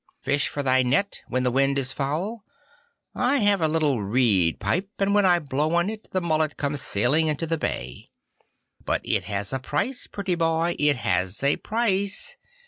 [0.19, 2.43] 'Fish for thy net, when the wind is foul?
[3.13, 6.75] I have a little reed pipe, and when I blow on it the mullet come
[6.75, 8.07] sailing into the bay.
[8.83, 12.35] But it has a price, pretty boy, it has a price.